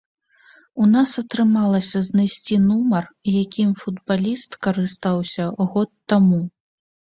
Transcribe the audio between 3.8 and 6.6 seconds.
футбаліст карыстаўся год таму.